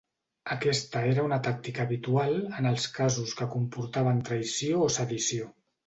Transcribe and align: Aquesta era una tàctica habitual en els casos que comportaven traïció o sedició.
Aquesta 0.53 1.03
era 1.09 1.25
una 1.27 1.37
tàctica 1.49 1.85
habitual 1.85 2.35
en 2.61 2.71
els 2.73 2.89
casos 2.99 3.39
que 3.43 3.51
comportaven 3.55 4.27
traïció 4.31 4.85
o 4.89 4.93
sedició. 5.01 5.57